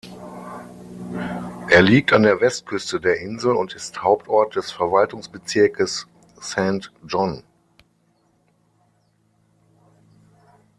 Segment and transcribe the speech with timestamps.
[1.69, 6.07] Er liegt an der Westküste der Insel und ist Hauptort des Verwaltungsbezirkes
[6.39, 7.43] Saint John.